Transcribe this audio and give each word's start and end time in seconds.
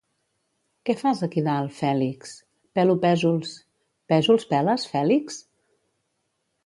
—Què 0.89 0.93
fas 1.01 1.19
aquí 1.27 1.43
dalt, 1.47 1.75
Fèlix? 1.81 2.33
—Pelo 2.79 2.95
Pèsols. 3.05 3.53
—Pèsols 4.15 4.49
peles, 4.55 4.89
Fèlix? 4.95 5.39